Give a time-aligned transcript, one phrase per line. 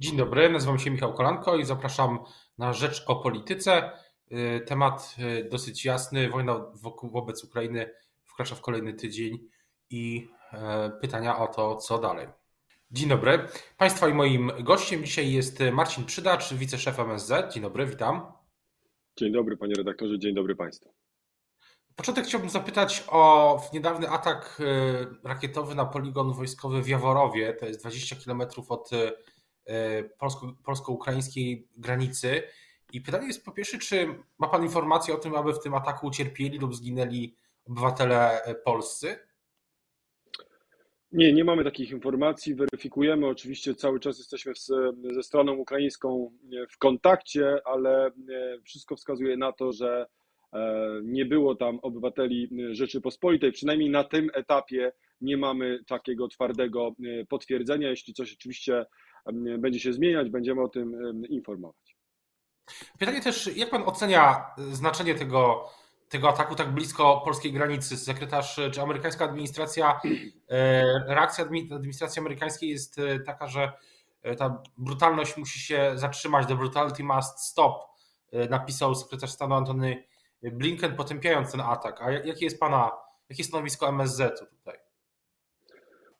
[0.00, 2.18] Dzień dobry, nazywam się Michał Kolanko i zapraszam
[2.58, 3.92] na Rzecz o Polityce.
[4.32, 6.28] Y, temat y, dosyć jasny.
[6.28, 7.90] Wojna wokół, wobec Ukrainy
[8.24, 9.38] wkracza w kolejny tydzień
[9.90, 12.28] i e, pytania o to, co dalej.
[12.90, 13.46] Dzień dobry.
[13.76, 17.52] Państwa i moim gościem dzisiaj jest Marcin Przydacz, wiceszef MSZ.
[17.54, 18.32] Dzień dobry, witam.
[19.16, 20.94] Dzień dobry, panie redaktorze, dzień dobry państwu.
[21.96, 27.54] początek chciałbym zapytać o niedawny atak y, rakietowy na poligon wojskowy w Jaworowie.
[27.54, 28.90] To jest 20 km od
[30.64, 32.42] polsko-ukraińskiej granicy.
[32.92, 34.06] I pytanie jest po pierwsze, czy
[34.38, 37.34] ma Pan informację o tym, aby w tym ataku ucierpieli lub zginęli
[37.64, 39.18] obywatele e, polscy?
[41.12, 42.54] Nie, nie mamy takich informacji.
[42.54, 43.26] Weryfikujemy.
[43.26, 44.52] Oczywiście cały czas jesteśmy
[45.14, 46.30] ze stroną ukraińską
[46.70, 48.10] w kontakcie, ale
[48.64, 50.06] wszystko wskazuje na to, że
[50.52, 53.52] e, nie było tam obywateli Rzeczypospolitej.
[53.52, 56.94] Przynajmniej na tym etapie nie mamy takiego twardego
[57.28, 57.90] potwierdzenia.
[57.90, 58.86] Jeśli coś oczywiście
[59.58, 61.96] będzie się zmieniać, będziemy o tym informować.
[62.98, 65.70] Pytanie też, jak pan ocenia y, znaczenie tego,
[66.08, 67.96] tego ataku tak blisko polskiej granicy?
[67.96, 70.20] Sekretarz, czy amerykańska administracja, y,
[71.06, 73.72] reakcja administracji amerykańskiej jest taka, że
[74.38, 77.90] ta brutalność musi się zatrzymać, the brutality must stop,
[78.50, 80.04] napisał sekretarz stanu Antony
[80.42, 82.02] Blinken, potępiając ten atak.
[82.02, 82.90] A jakie jest pana,
[83.28, 84.78] jakie jest stanowisko MSZ tutaj?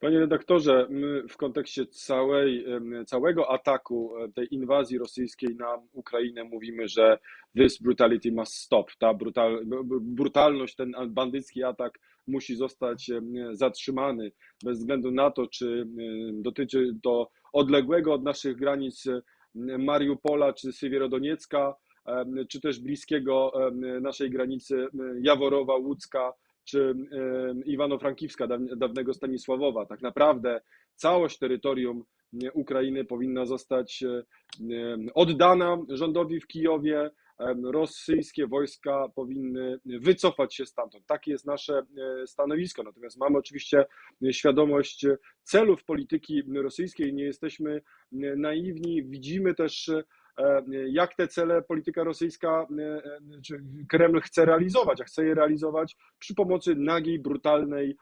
[0.01, 2.65] Panie redaktorze, my w kontekście całej,
[3.07, 7.19] całego ataku, e, tej inwazji rosyjskiej na Ukrainę mówimy, że
[7.57, 8.91] this brutality must stop.
[8.99, 9.63] Ta brutal,
[10.01, 13.11] brutalność, ten bandycki atak musi zostać
[13.53, 14.33] zatrzymany
[14.65, 15.87] bez względu na to, czy
[16.33, 19.05] dotyczy to odległego od naszych granic
[19.79, 21.75] Mariupola czy Sywierodoniecka,
[22.49, 23.53] czy też bliskiego
[24.01, 24.87] naszej granicy
[25.23, 26.33] Jaworowa, Łódzka,
[26.71, 26.95] czy
[27.67, 29.87] Iwano-Frankiwska, dawnego Stanisławowa.
[29.87, 30.61] Tak naprawdę
[30.95, 32.05] całość terytorium
[32.55, 34.05] Ukrainy powinna zostać
[35.15, 37.11] oddana rządowi w Kijowie.
[37.65, 41.07] Rosyjskie wojska powinny wycofać się stamtąd.
[41.07, 42.83] Takie jest nasze e, stanowisko.
[42.83, 43.85] Natomiast mamy oczywiście
[44.33, 45.07] świadomość
[45.43, 47.15] celów polityki rosyjskiej.
[47.15, 49.03] Nie jesteśmy naiwni.
[49.05, 50.03] Widzimy też E,
[50.89, 53.03] jak te cele polityka rosyjska, e, e,
[53.43, 57.97] czy Kreml chce realizować, a chce je realizować przy pomocy nagiej, brutalnej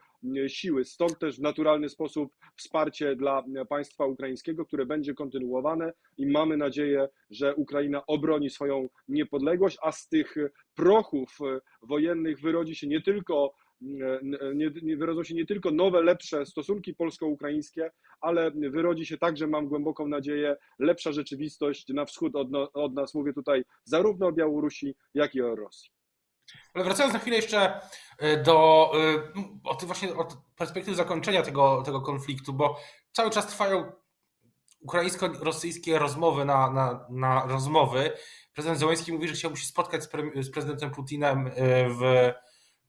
[0.49, 0.85] siły.
[0.85, 7.09] Stąd też w naturalny sposób wsparcie dla państwa ukraińskiego, które będzie kontynuowane i mamy nadzieję,
[7.31, 10.35] że Ukraina obroni swoją niepodległość, a z tych
[10.75, 11.39] prochów
[11.83, 13.55] wojennych wyrodzi się nie tylko
[14.83, 17.91] nie wyrodzą się nie tylko nowe, lepsze stosunki polsko-ukraińskie,
[18.21, 23.15] ale wyrodzi się także, mam głęboką nadzieję, lepsza rzeczywistość na wschód od, no, od nas.
[23.15, 25.91] Mówię tutaj zarówno o Białorusi, jak i o Rosji.
[26.75, 27.81] Ale wracając na chwilę jeszcze
[28.19, 32.77] e, do e, od właśnie od perspektywy zakończenia tego, tego konfliktu, bo
[33.13, 33.93] cały czas trwają
[34.81, 38.13] ukraińsko-rosyjskie rozmowy na, na, na rozmowy.
[38.55, 41.51] Prezydent Zełenski mówi, że chciałby się spotkać z, pre, z prezydentem Putinem e,
[41.89, 42.33] w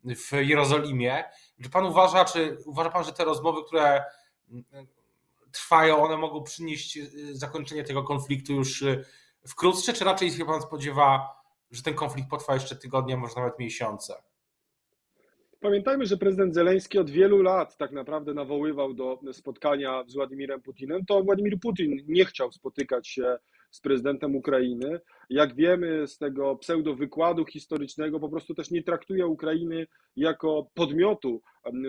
[0.05, 1.23] w Jerozolimie.
[1.63, 4.03] Czy pan uważa, czy uważa pan, że te rozmowy, które
[4.51, 4.63] mm,
[5.51, 9.05] trwają, one mogą przynieść y, zakończenie tego konfliktu już y,
[9.47, 11.39] wkrótce, czy raczej się pan spodziewa,
[11.71, 14.13] że ten konflikt potrwa jeszcze tygodnie, może nawet miesiące?
[15.59, 21.05] Pamiętajmy, że prezydent Zeleński od wielu lat tak naprawdę nawoływał do spotkania z Władimirem Putinem.
[21.05, 23.37] To Władimir Putin nie chciał spotykać się
[23.71, 24.99] z prezydentem Ukrainy.
[25.29, 31.41] Jak wiemy z tego pseudo-wykładu historycznego, po prostu też nie traktuje Ukrainy jako podmiotu,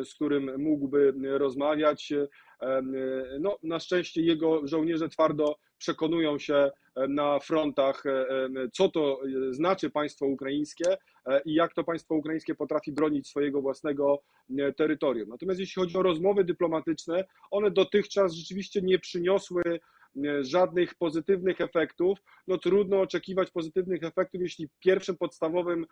[0.05, 2.13] z którym mógłby rozmawiać.
[3.41, 6.71] No, na szczęście jego żołnierze twardo przekonują się
[7.09, 8.03] na frontach,
[8.73, 9.21] co to
[9.51, 10.97] znaczy państwo ukraińskie
[11.45, 14.23] i jak to państwo ukraińskie potrafi bronić swojego własnego
[14.77, 15.29] terytorium.
[15.29, 19.63] Natomiast jeśli chodzi o rozmowy dyplomatyczne, one dotychczas rzeczywiście nie przyniosły
[20.41, 25.87] żadnych pozytywnych efektów, no trudno oczekiwać pozytywnych efektów, jeśli pierwszym podstawowym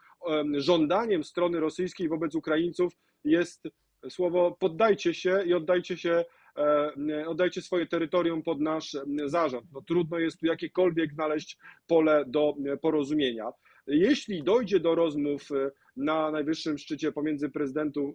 [0.52, 2.92] żądaniem strony rosyjskiej wobec Ukraińców
[3.24, 3.68] jest
[4.08, 6.24] słowo poddajcie się i oddajcie się
[6.58, 8.96] e, oddajcie swoje terytorium pod nasz
[9.26, 9.66] zarząd.
[9.72, 13.50] No, trudno jest tu jakiekolwiek znaleźć pole do porozumienia.
[13.86, 17.50] Jeśli dojdzie do rozmów e, na najwyższym szczycie pomiędzy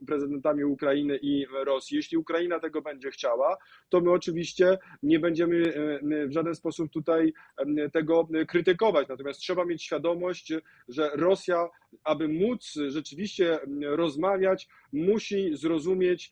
[0.07, 3.57] prezydentami Ukrainy i Rosji, jeśli Ukraina tego będzie chciała,
[3.89, 5.73] to my oczywiście nie będziemy
[6.13, 9.07] e, w żaden sposób tutaj e, tego krytykować.
[9.07, 10.53] Natomiast trzeba mieć świadomość,
[10.87, 11.69] że Rosja,
[12.03, 16.31] aby móc rzeczywiście rozmawiać, musi zrozumieć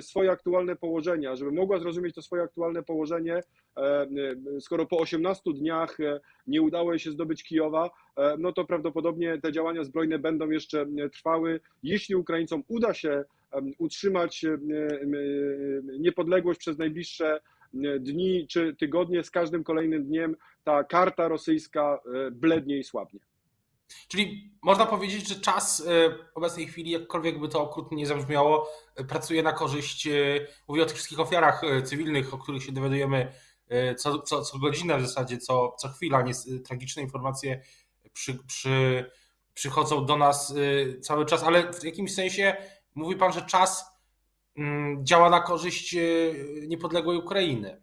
[0.00, 1.36] swoje aktualne położenie.
[1.36, 3.40] Żeby mogła zrozumieć to swoje aktualne położenie,
[4.60, 5.98] skoro po 18 dniach
[6.46, 7.90] nie udało jej się zdobyć Kijowa,
[8.38, 11.60] no to prawdopodobnie te działania zbrojne będą jeszcze trwały.
[11.82, 13.24] Jeśli Ukraińcom uda się
[13.78, 14.44] utrzymać
[15.98, 17.40] niepodległość przez najbliższe
[18.00, 21.98] dni czy tygodnie, z każdym kolejnym dniem ta karta rosyjska
[22.32, 23.20] blednie i słabnie.
[24.08, 25.86] Czyli można powiedzieć, że czas
[26.32, 28.68] w obecnej chwili, jakkolwiek by to okrutnie nie zabrzmiało,
[29.08, 30.08] pracuje na korzyść,
[30.68, 33.32] mówię o tych wszystkich ofiarach cywilnych, o których się dowiadujemy
[33.96, 36.32] co, co, co godzinę w zasadzie, co, co chwila, nie,
[36.64, 37.62] tragiczne informacje
[38.12, 39.04] przy, przy,
[39.54, 40.54] przychodzą do nas
[41.00, 42.56] cały czas, ale w jakimś sensie
[42.94, 43.84] mówi Pan, że czas
[44.56, 45.96] mm, działa na korzyść
[46.68, 47.82] niepodległej Ukrainy.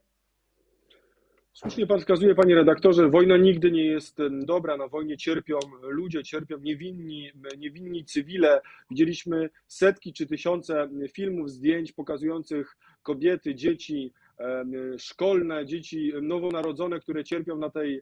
[1.58, 4.78] Słusznie pan wskazuje, panie redaktorze, wojna nigdy nie jest dobra.
[4.78, 8.62] Na wojnie cierpią ludzie, cierpią niewinni, niewinni cywile.
[8.90, 14.14] Widzieliśmy setki czy tysiące filmów, zdjęć pokazujących kobiety, dzieci
[14.98, 18.02] szkolne, dzieci nowonarodzone, które cierpią na tej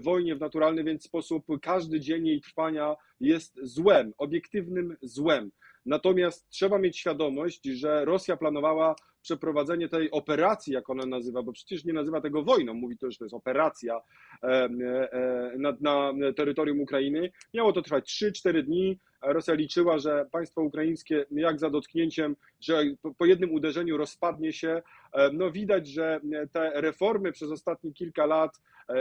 [0.00, 1.44] wojnie w naturalny więc sposób.
[1.62, 5.50] Każdy dzień jej trwania jest złem, obiektywnym złem.
[5.86, 8.94] Natomiast trzeba mieć świadomość, że Rosja planowała
[9.24, 13.18] przeprowadzenie tej operacji, jak ona nazywa, bo przecież nie nazywa tego wojną, mówi to, że
[13.18, 14.00] to jest operacja
[14.42, 17.30] e, e, na, na terytorium Ukrainy.
[17.54, 18.98] Miało to trwać 3-4 dni.
[19.22, 22.82] Rosja liczyła, że państwo ukraińskie, jak za dotknięciem, że
[23.18, 24.82] po jednym uderzeniu rozpadnie się.
[25.14, 26.20] E, no widać, że
[26.52, 28.60] te reformy przez ostatnie kilka lat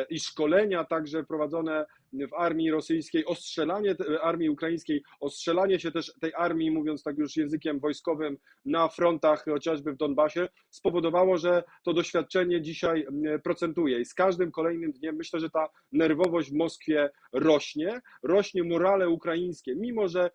[0.10, 6.72] i szkolenia także prowadzone w armii rosyjskiej, ostrzelanie armii ukraińskiej, ostrzelanie się też tej armii,
[6.72, 13.08] mówiąc tak już językiem wojskowym, na frontach, chociażby w Donbasie, spowodowało, że to doświadczenie dzisiaj
[13.44, 14.00] procentuje.
[14.00, 19.76] I z każdym kolejnym dniem myślę, że ta nerwowość w Moskwie rośnie, rośnie morale ukraińskie,
[19.76, 20.30] mimo że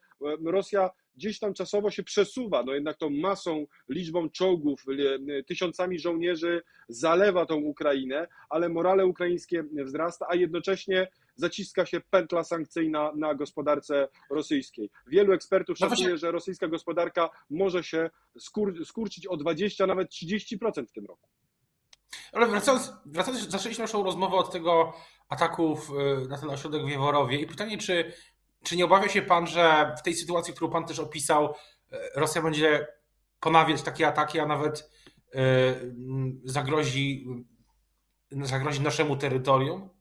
[0.45, 4.85] Rosja gdzieś tam czasowo się przesuwa, no jednak tą masą, liczbą czołgów,
[5.47, 13.13] tysiącami żołnierzy zalewa tą Ukrainę, ale morale ukraińskie wzrasta, a jednocześnie zaciska się pętla sankcyjna
[13.17, 14.91] na gospodarce rosyjskiej.
[15.07, 20.87] Wielu ekspertów no szacuje, że rosyjska gospodarka może się skur skurczyć o 20, nawet 30%
[20.87, 21.29] w tym roku.
[22.33, 24.93] Ale wracając, wracając, zaczęliśmy naszą rozmowę od tego
[25.29, 25.79] ataku
[26.29, 28.13] na ten ośrodek w Jeworowie i pytanie, czy,
[28.63, 31.55] czy nie obawia się Pan, że w tej sytuacji, którą Pan też opisał,
[31.93, 32.87] e, Rosja będzie
[33.41, 34.91] ponawiać takie ataki, a nawet
[35.35, 35.41] e,
[36.45, 37.27] zagrozi,
[38.31, 39.98] zagrozi naszemu terytorium?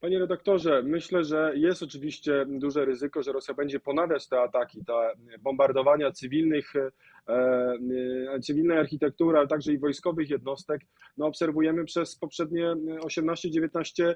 [0.00, 4.92] Panie redaktorze, myślę, że jest oczywiście duże ryzyko, że Rosja będzie ponawiać te ataki, te
[5.40, 6.90] bombardowania cywilnych, e,
[7.28, 10.80] e, cywilnej architektury, ale także i wojskowych jednostek.
[11.16, 12.74] No, obserwujemy przez poprzednie
[13.04, 14.14] 18-19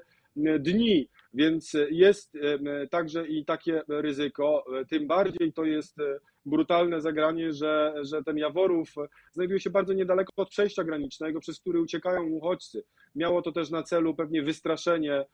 [0.59, 4.65] dni, więc jest e, także i takie ryzyko.
[4.89, 5.97] Tym bardziej to jest
[6.45, 8.93] brutalne zagranie, że, że ten Jaworów
[9.31, 12.83] znajduje się bardzo niedaleko od przejścia granicznego, przez który uciekają uchodźcy.
[13.15, 15.25] Miało to też na celu pewnie wystraszenie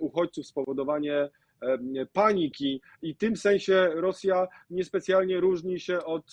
[0.00, 1.28] uchodźców, spowodowanie
[2.12, 6.32] paniki i w tym sensie Rosja niespecjalnie różni się od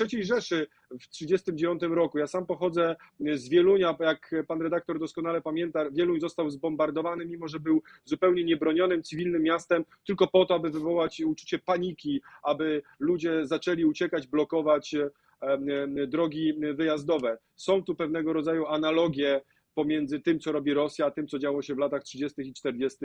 [0.00, 2.18] III Rzeszy w 1939 roku.
[2.18, 2.96] Ja sam pochodzę
[3.34, 9.02] z Wielunia, jak pan redaktor doskonale pamięta, Wieluń został zbombardowany, mimo że był zupełnie niebronionym,
[9.02, 14.96] cywilnym miastem, tylko po to, aby wywołać uczucie paniki, aby ludzie zaczęli uciekać, blokować
[16.06, 17.38] drogi wyjazdowe.
[17.56, 19.40] Są tu pewnego rodzaju analogie
[19.80, 22.42] pomiędzy tym, co robi Rosja, a tym, co działo się w latach 30.
[22.42, 22.98] i 40.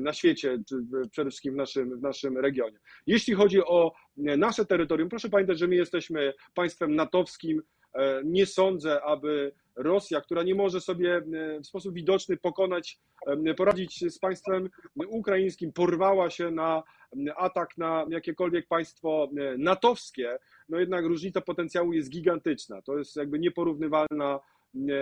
[0.00, 0.76] na świecie, czy
[1.10, 2.78] przede wszystkim w naszym, w naszym regionie.
[3.06, 7.62] Jeśli chodzi o nasze terytorium, proszę pamiętać, że my jesteśmy państwem natowskim.
[7.94, 11.22] E, nie sądzę, aby Rosja, która nie może sobie
[11.62, 12.98] w sposób widoczny pokonać,
[13.56, 14.70] poradzić z państwem
[15.08, 16.82] ukraińskim, porwała się na
[17.36, 22.82] atak na jakiekolwiek państwo natowskie, no jednak różnica potencjału jest gigantyczna.
[22.82, 24.40] To jest jakby nieporównywalna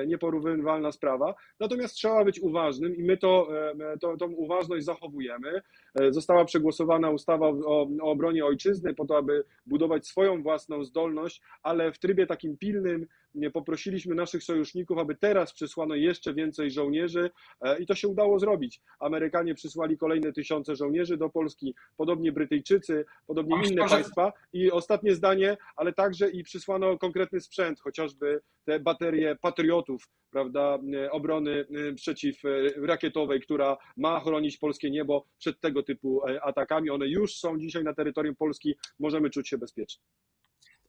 [0.07, 1.35] nieporównywalna sprawa.
[1.61, 3.49] Natomiast trzeba być uważnym i my to,
[3.95, 5.63] e, to, tą uważność zachowujemy.
[6.01, 11.43] E, została przegłosowana ustawa o, o obronie ojczyzny po to, aby budować swoją własną zdolność,
[11.63, 13.07] ale w trybie takim pilnym
[13.53, 18.81] poprosiliśmy naszych sojuszników, aby teraz przysłano jeszcze więcej żołnierzy e, i to się udało zrobić.
[19.01, 24.33] Amerykanie przysłali kolejne tysiące żołnierzy do Polski, podobnie Brytyjczycy, podobnie inne państwa.
[24.53, 31.11] I ostatnie zdanie, ale także i przysłano konkretny sprzęt, chociażby te baterie patriotów, prawda, e,
[31.11, 36.91] obrony e, przeciwrakietowej, która ma chronić polskie niebo przed tego typu atakami.
[36.91, 40.03] One już są dzisiaj na terytorium Polski, możemy czuć się bezpiecznie.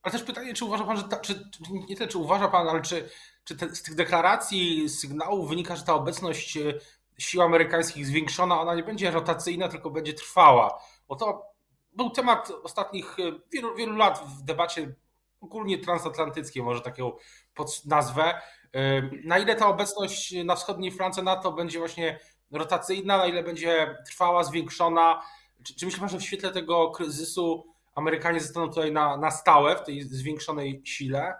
[0.06, 2.82] Ale też pytanie, czy uważa pan, że ta, czy, nie tyle, czy uważa pan, ale
[2.82, 3.10] czy,
[3.44, 6.74] czy te, z tych deklaracji, sygnałów wynika, że ta obecność e,
[7.18, 10.82] sił amerykańskich zwiększona, ona nie będzie rotacyjna, tylko będzie trwała.
[11.08, 11.46] Bo to
[11.94, 14.94] był temat ostatnich e, wielu, wielu lat w debacie
[15.42, 17.12] ogólnie transatlantyckiej, może taką
[17.54, 18.42] pod nazwę.
[18.74, 22.20] E, na ile ta obecność na wschodniej flance NATO będzie właśnie
[22.52, 25.22] rotacyjna, na ile będzie trwała, zwiększona?
[25.64, 29.76] Czy, czy myśli pan, że w świetle tego kryzysu Amerykanie zostaną tutaj na, na stałe
[29.76, 31.34] w tej zwiększonej sile?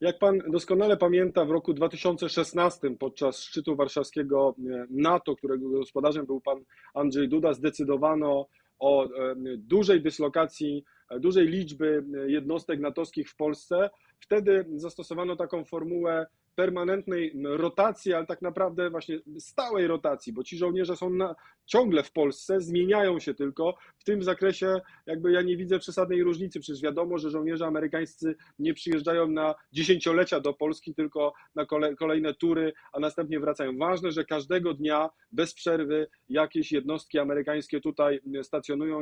[0.00, 4.54] Jak pan doskonale pamięta, w roku 2016 podczas szczytu warszawskiego
[4.90, 6.64] NATO, którego gospodarzem był pan
[6.94, 8.46] Andrzej Duda, zdecydowano
[8.78, 9.08] o
[9.56, 10.84] dużej dyslokacji,
[11.20, 13.90] dużej liczby jednostek natowskich w Polsce.
[14.20, 16.26] Wtedy zastosowano taką formułę
[16.56, 21.34] permanentnej rotacji, ale tak naprawdę właśnie stałej rotacji, bo ci żołnierze są na,
[21.66, 23.74] ciągle w Polsce, zmieniają się tylko.
[23.98, 28.74] W tym zakresie jakby ja nie widzę przesadnej różnicy, przecież wiadomo, że żołnierze amerykańscy nie
[28.74, 31.66] przyjeżdżają na dziesięciolecia do Polski, tylko na
[31.98, 33.78] kolejne tury, a następnie wracają.
[33.78, 39.00] Ważne, że każdego dnia bez przerwy jakieś jednostki amerykańskie tutaj stacjonują,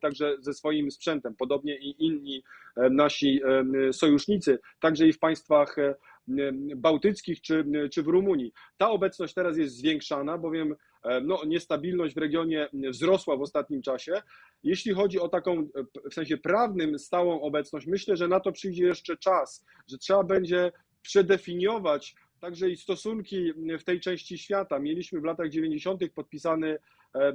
[0.00, 2.42] także ze swoim sprzętem, podobnie i inni
[2.76, 3.40] e, nasi
[3.88, 5.94] e, sojusznicy, także i w państwach e,
[6.76, 8.52] bałtyckich czy, czy w Rumunii.
[8.76, 14.22] Ta obecność teraz jest zwiększana, bowiem e, no, niestabilność w regionie wzrosła w ostatnim czasie.
[14.62, 15.64] Jeśli chodzi o taką e,
[16.10, 20.72] w sensie prawnym stałą obecność, myślę, że na to przyjdzie jeszcze czas, że trzeba będzie
[21.02, 24.78] przedefiniować także i stosunki w tej części świata.
[24.78, 26.02] Mieliśmy w latach 90.
[26.14, 26.78] podpisany e,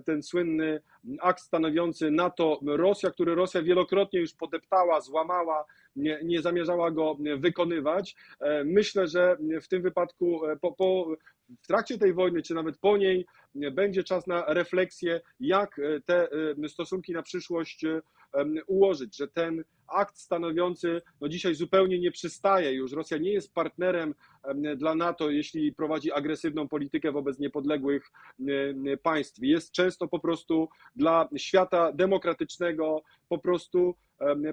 [0.06, 0.82] ten słynny
[1.20, 8.16] akt stanowiący NATO-Rosja, który Rosja wielokrotnie już podeptała, złamała, nie, nie zamierzała go wykonywać.
[8.40, 11.16] E, myślę, że w tym wypadku e, po, po,
[11.64, 13.26] w trakcie tej wojny, czy nawet po niej,
[13.72, 16.28] będzie czas na refleksję, jak te
[16.68, 17.86] stosunki na przyszłość
[18.68, 22.92] ułożyć, że ten akt stanowiący no dzisiaj zupełnie nie przystaje już.
[22.92, 24.16] Rosja nie jest partnerem
[24.78, 28.12] dla NATO, jeśli prowadzi agresywną politykę wobec niepodległych
[29.04, 29.40] państw.
[29.42, 33.96] Jest często po prostu dla świata demokratycznego po prostu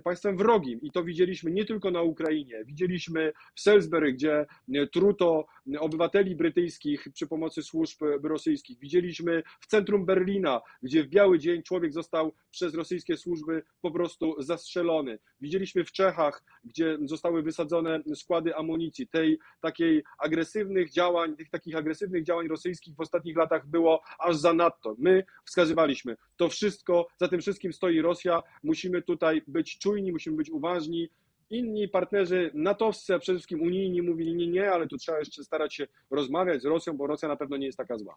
[0.05, 0.81] państwem wrogim.
[0.83, 2.65] I to widzieliśmy nie tylko na Ukrainie.
[2.65, 4.47] Widzieliśmy w Salisbury, gdzie
[4.93, 5.47] truto
[5.79, 8.79] obywateli brytyjskich przy pomocy służb rosyjskich.
[8.79, 14.43] Widzieliśmy w centrum Berlina, gdzie w biały dzień człowiek został przez rosyjskie służby po prostu
[14.43, 15.19] zastrzelony.
[15.41, 19.09] Widzieliśmy w Czechach, gdzie zostały wysadzone składy amunicji.
[19.09, 24.97] Tej takiej agresywnych działań, tych takich agresywnych działań rosyjskich w ostatnich latach było aż zanadto.
[24.99, 30.51] My wskazywaliśmy, to wszystko, za tym wszystkim stoi Rosja, musimy tutaj być czujni, musimy być
[30.51, 31.09] uważni.
[31.51, 35.75] Inni partnerzy natowscy, a przede wszystkim unijni mówili nie, nie, ale tu trzeba jeszcze starać
[35.75, 38.17] się rozmawiać z Rosją, bo Rosja na pewno nie jest taka zła.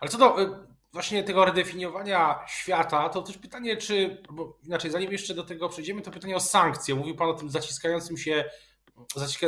[0.00, 0.48] Ale co do y,
[0.92, 6.02] właśnie tego redefiniowania świata, to też pytanie, czy, bo inaczej, zanim jeszcze do tego przejdziemy,
[6.02, 6.94] to pytanie o sankcje.
[6.94, 8.44] Mówił Pan o tym zaciskającym się,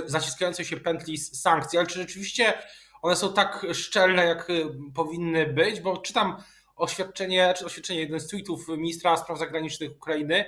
[0.06, 2.54] zaciskającej się pętli sankcji, ale czy rzeczywiście
[3.02, 5.80] one są tak szczelne, jak y, powinny być?
[5.80, 6.36] Bo czytam
[6.82, 10.44] oświadczenie, czy oświadczenie, jeden z tweetów ministra spraw zagranicznych Ukrainy,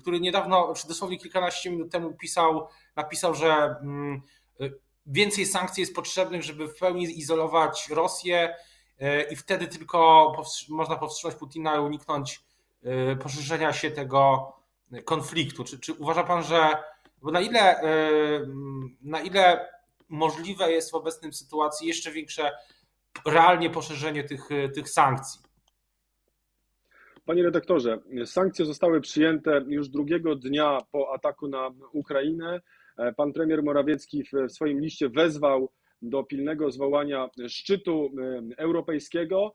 [0.00, 4.22] który niedawno, czy dosłownie kilkanaście minut temu pisał, napisał, że mm,
[5.06, 8.54] więcej sankcji jest potrzebnych, żeby w pełni izolować Rosję,
[9.02, 10.32] E, i wtedy tylko
[10.68, 12.40] można powstrzymać Putina i uniknąć
[12.84, 14.52] e, poszerzenia się tego
[15.04, 15.64] konfliktu.
[15.64, 16.70] Czy, czy uważa pan, że
[17.22, 17.88] bo na ile, e,
[19.02, 19.68] na ile
[20.08, 22.52] możliwe jest w obecnym sytuacji jeszcze większe
[23.26, 25.40] realnie poszerzenie tych, tych sankcji?
[27.32, 32.60] Panie redaktorze, sankcje zostały przyjęte już drugiego dnia po ataku na Ukrainę.
[33.16, 35.70] Pan premier Morawiecki w swoim liście wezwał
[36.02, 38.10] do pilnego zwołania szczytu
[38.56, 39.52] europejskiego.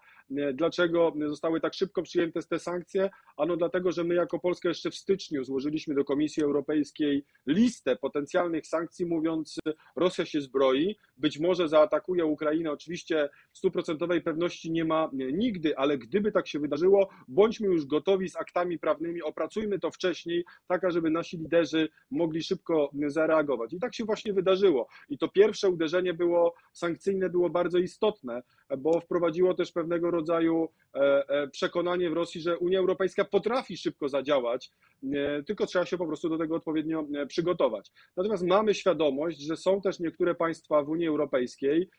[0.54, 3.10] Dlaczego zostały tak szybko przyjęte te sankcje?
[3.38, 8.68] Ano dlatego, że my jako Polska jeszcze w styczniu złożyliśmy do Komisji Europejskiej listę potencjalnych
[8.68, 9.58] sankcji, mówiąc,
[9.96, 12.72] Rosja się zbroi, być może zaatakuje Ukrainę.
[12.72, 18.36] Oczywiście stuprocentowej pewności nie ma nigdy, ale gdyby tak się wydarzyło, bądźmy już gotowi z
[18.36, 23.74] aktami prawnymi, opracujmy to wcześniej, tak żeby nasi liderzy mogli szybko zareagować.
[23.74, 24.88] I tak się właśnie wydarzyło.
[25.10, 28.44] I to pierwsze uderzenie było sankcyjne, było bardzo istotne,
[28.78, 34.10] bo wprowadziło też pewnego rodzaju e, e, przekonanie w Rosji, że Unia Europejska potrafi szybko
[34.10, 34.72] zadziałać,
[35.14, 37.92] e, tylko trzeba się po prostu do tego odpowiednio przygotować.
[38.18, 41.90] Natomiast mamy świadomość, że są też niektóre państwa w Unii Europejskiej,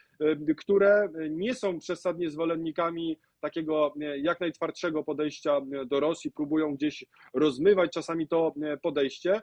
[0.57, 8.29] które nie są przesadnie zwolennikami takiego jak najtwardszego podejścia do Rosji, próbują gdzieś rozmywać czasami
[8.29, 9.41] to podejście.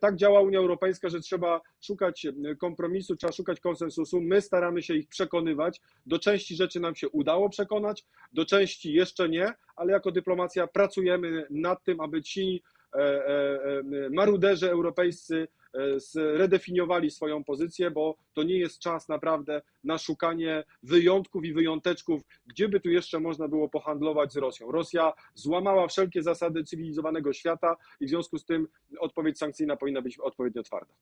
[0.00, 2.26] Tak działa Unia Europejska, że trzeba szukać
[2.58, 4.20] kompromisu, trzeba szukać konsensusu.
[4.20, 5.80] My staramy się ich przekonywać.
[6.06, 11.46] Do części rzeczy nam się udało przekonać, do części jeszcze nie, ale jako dyplomacja pracujemy
[11.50, 12.62] nad tym, aby ci
[12.94, 15.48] e, e, e, maruderzy europejscy
[15.96, 22.68] zredefiniowali swoją pozycję, bo to nie jest czas naprawdę na szukanie wyjątków i wyjąteczków, gdzie
[22.68, 24.72] by tu jeszcze można było pohandlować z Rosją.
[24.72, 28.68] Rosja złamała wszelkie zasady cywilizowanego świata i w związku z tym
[29.00, 30.94] odpowiedź sankcyjna powinna być odpowiednio twarda.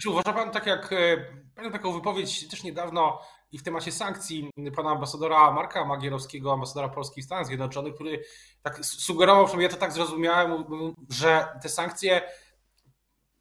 [0.00, 0.90] Czy uważa Pan, tak jak
[1.54, 3.20] pamiętam taką wypowiedź też niedawno
[3.52, 8.24] i w temacie sankcji pana ambasadora Marka Magierowskiego, ambasadora Polski w Stanach Zjednoczonych, który
[8.62, 10.64] tak sugerował, przynajmniej ja to tak zrozumiałem,
[11.10, 12.22] że te sankcje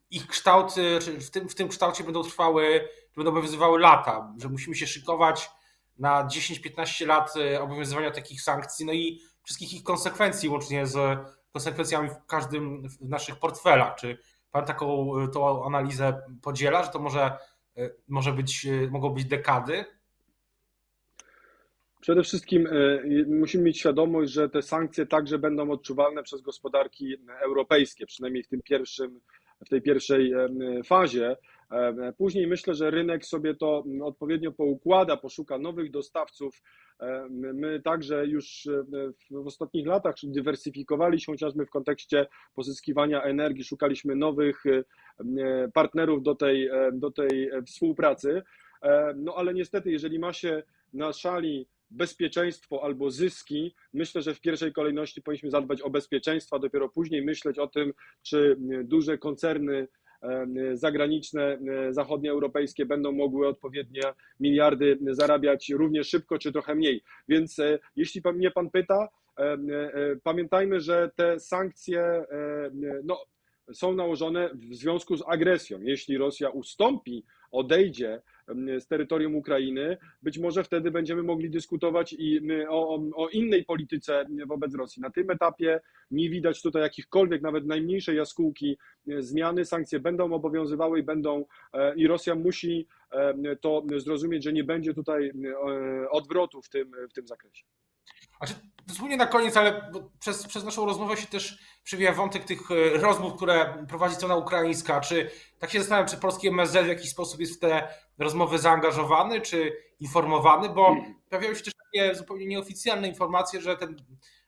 [0.09, 0.73] ich kształt
[1.21, 5.49] w tym, w tym kształcie będą trwały, będą obowiązywały lata, że musimy się szykować
[5.97, 11.19] na 10-15 lat obowiązywania takich sankcji, no i wszystkich ich konsekwencji, łącznie z
[11.51, 13.95] konsekwencjami w każdym w naszych portfelach.
[13.95, 14.17] Czy
[14.51, 17.37] Pan taką tą analizę podziela, że to może,
[18.07, 19.85] może być, mogą być dekady?
[22.05, 22.71] Przede wszystkim e,
[23.27, 28.61] musimy mieć świadomość, że te sankcje także będą odczuwalne przez gospodarki europejskie, przynajmniej w tym
[28.61, 29.19] pierwszym,
[29.65, 30.49] w tej pierwszej e,
[30.83, 31.37] fazie.
[31.71, 36.61] E, później myślę, że rynek sobie to odpowiednio poukłada, poszuka nowych dostawców.
[37.53, 38.67] My także już
[39.31, 44.63] w ostatnich latach dywersyfikowaliśmy chociażby w kontekście pozyskiwania energii, szukaliśmy nowych
[45.73, 48.43] partnerów do tej, do tej współpracy.
[49.15, 54.73] No ale niestety, jeżeli ma się na szali bezpieczeństwo albo zyski, myślę, że w pierwszej
[54.73, 59.87] kolejności powinniśmy zadbać o bezpieczeństwo, a dopiero później myśleć o tym, czy duże koncerny
[60.73, 61.57] zagraniczne,
[61.89, 64.01] zachodnioeuropejskie będą mogły odpowiednie
[64.39, 67.03] miliardy zarabiać równie szybko, czy trochę mniej.
[67.27, 69.07] Więc e, jeśli mnie pan pyta,
[69.39, 69.57] e, e,
[70.23, 72.25] pamiętajmy, że te sankcje
[73.03, 73.25] no,
[73.73, 75.81] są nałożone w związku z agresją.
[75.81, 78.21] Jeśli Rosja ustąpi, odejdzie
[78.79, 84.75] z terytorium Ukrainy, być może wtedy będziemy mogli dyskutować i o, o, innej polityce wobec
[84.75, 85.01] Rosji.
[85.01, 85.81] Na tym etapie
[86.11, 88.77] nie widać tutaj jakichkolwiek, nawet najmniejszej jaskółki
[89.19, 89.65] zmiany.
[89.65, 94.93] Sankcje będą obowiązywały i będą, e, i Rosja musi e, to zrozumieć, że nie będzie
[94.93, 97.65] tutaj e, odwrotu w tym, w tym zakresie.
[98.87, 103.35] Zupełnie na koniec, ale przez, przez naszą rozmowę się też przewija wątek tych e, rozmów,
[103.35, 105.01] które prowadzi strona ukraińska.
[105.01, 107.87] Czy tak się zastanawiam, czy polski MSZ w jakiś sposób jest w te
[108.17, 110.95] rozmowy zaangażowany, czy informowany, bo
[111.29, 113.95] pojawiają się też takie zupełnie nieoficjalne informacje, że ten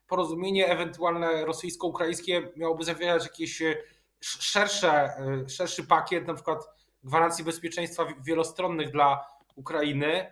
[0.07, 3.75] porozumienie ewentualne rosyjsko-ukraińskie miałoby zawierać jakieś e,
[4.21, 6.69] szersze, e, szerszy pakiet, na przykład
[7.03, 10.31] gwarancji bezpieczeństwa wielostronnych dla Ukrainy.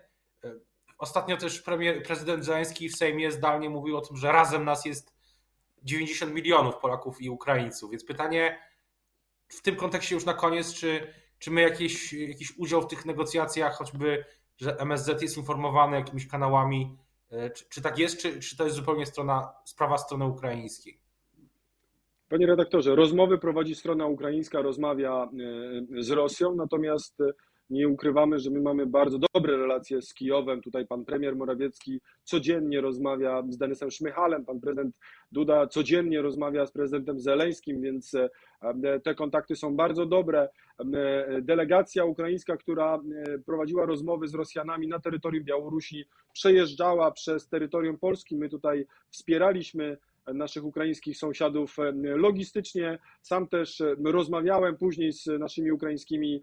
[0.98, 5.16] Ostatnio też premier, prezydent Zeleński w Sejmie zdalnie mówił o tym, że razem nas jest
[5.82, 7.90] 90 milionów Polaków i Ukraińców.
[7.90, 8.58] Więc pytanie
[9.48, 13.74] w tym kontekście już na koniec, czy, czy my jakiś, jakiś udział w tych negocjacjach,
[13.74, 14.24] choćby,
[14.56, 16.98] że MSZ jest informowany jakimiś kanałami,
[17.30, 21.00] e, czy, czy tak jest, czy, czy to jest zupełnie strona, sprawa strony ukraińskiej?
[22.28, 25.28] Panie redaktorze, rozmowy prowadzi strona ukraińska, rozmawia
[25.98, 27.22] e, z Rosją, natomiast
[27.70, 30.62] nie ukrywamy, że my mamy bardzo dobre relacje z Kijowem.
[30.62, 34.96] Tutaj pan premier Morawiecki codziennie rozmawia z Denisem Szmychalem, pan prezydent
[35.32, 38.30] Duda codziennie rozmawia z prezydentem Zeleńskim, więc e,
[39.00, 40.48] te kontakty są bardzo dobre.
[40.78, 47.98] E, delegacja ukraińska, która e, prowadziła rozmowy z Rosjanami na terytorium Białorusi, przejeżdżała przez terytorium
[47.98, 48.36] Polski.
[48.36, 49.98] My tutaj wspieraliśmy
[50.34, 52.98] naszych ukraińskich sąsiadów logistycznie.
[53.22, 56.42] Sam też rozmawiałem później z naszymi ukraińskimi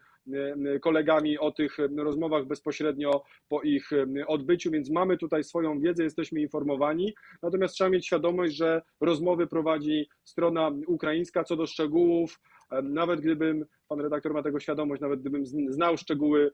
[0.81, 3.89] kolegami o tych rozmowach bezpośrednio po ich
[4.27, 7.13] odbyciu, więc mamy tutaj swoją wiedzę, jesteśmy informowani.
[7.41, 12.39] Natomiast trzeba mieć świadomość, że rozmowy prowadzi strona ukraińska co do szczegółów.
[12.83, 16.51] Nawet gdybym, pan redaktor ma tego świadomość, nawet gdybym znał szczegóły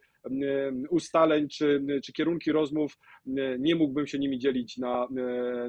[0.89, 2.97] ustaleń czy, czy kierunki rozmów,
[3.59, 5.07] nie mógłbym się nimi dzielić na,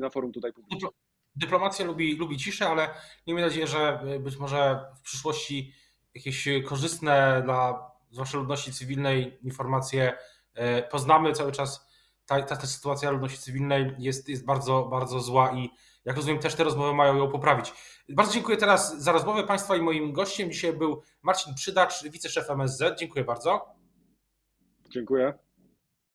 [0.00, 0.90] na forum tutaj publicznym.
[1.36, 2.94] Dyplomacja lubi, lubi ciszę, ale
[3.26, 5.74] miejmy nadzieję, że być może w przyszłości
[6.14, 10.12] jakieś korzystne dla zwłaszcza ludności cywilnej informacje
[10.54, 11.90] e, poznamy cały czas.
[12.26, 15.70] Ta, ta, ta sytuacja ludności cywilnej jest, jest bardzo, bardzo zła i
[16.04, 17.72] jak rozumiem, też te rozmowy mają ją poprawić.
[18.08, 22.98] Bardzo dziękuję teraz za rozmowę Państwa i moim gościem dzisiaj był Marcin Przydacz, wiceszef MSZ.
[22.98, 23.74] Dziękuję bardzo.
[24.90, 25.49] Dziękuję.